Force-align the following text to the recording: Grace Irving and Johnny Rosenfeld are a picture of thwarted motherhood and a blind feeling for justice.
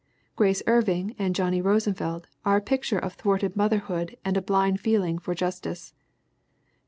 Grace 0.35 0.63
Irving 0.65 1.15
and 1.19 1.35
Johnny 1.35 1.61
Rosenfeld 1.61 2.25
are 2.43 2.57
a 2.57 2.61
picture 2.61 2.97
of 2.97 3.13
thwarted 3.13 3.55
motherhood 3.55 4.17
and 4.25 4.35
a 4.35 4.41
blind 4.41 4.79
feeling 4.79 5.19
for 5.19 5.35
justice. 5.35 5.93